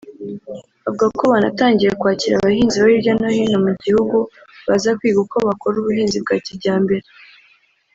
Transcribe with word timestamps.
Avuga 0.87 1.05
ko 1.17 1.23
banatangiye 1.31 1.91
kwakira 1.99 2.33
abahinzi 2.35 2.75
bo 2.81 2.87
hirya 2.93 3.13
no 3.19 3.27
hino 3.35 3.57
mu 3.65 3.71
gihugu 3.83 4.17
baza 4.67 4.89
kwiga 4.97 5.19
uko 5.25 5.37
bakora 5.47 5.75
ubuhinzi 5.77 6.17
bwa 6.23 6.35
kijyambere 6.45 7.05